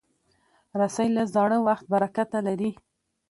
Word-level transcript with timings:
رسۍ 0.79 1.07
له 1.17 1.23
زاړه 1.33 1.57
وخت 1.67 1.85
برکته 1.93 2.37
لري. 2.47 2.71